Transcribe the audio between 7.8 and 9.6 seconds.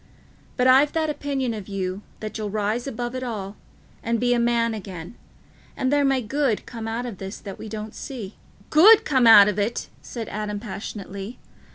see." "Good come out of